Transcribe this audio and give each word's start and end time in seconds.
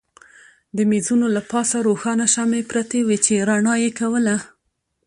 د 0.77 0.79
مېزونو 0.91 1.27
له 1.35 1.41
پاسه 1.51 1.77
روښانه 1.87 2.25
شمعې 2.33 2.61
پرتې 2.71 2.99
وې 3.07 3.17
چې 3.25 3.33
رڼا 3.49 3.75
یې 3.83 3.91
کوله. 3.99 4.35